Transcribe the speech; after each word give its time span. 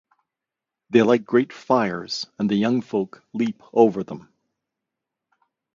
They 0.89 1.03
light 1.03 1.25
great 1.27 1.53
fires 1.53 2.25
and 2.39 2.49
the 2.49 2.55
young 2.55 2.81
folk 2.81 3.23
leap 3.35 3.61
over 3.71 4.03
them. 4.03 4.33